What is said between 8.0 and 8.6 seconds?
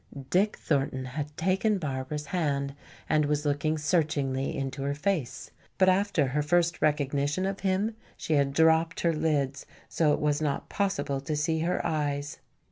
she had